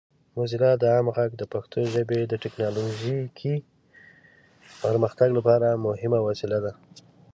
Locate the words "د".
1.37-1.43, 2.27-2.33